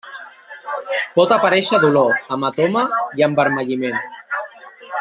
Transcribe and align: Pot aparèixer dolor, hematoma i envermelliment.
Pot 1.17 1.33
aparèixer 1.35 1.81
dolor, 1.83 2.15
hematoma 2.37 2.85
i 3.21 3.27
envermelliment. 3.29 4.01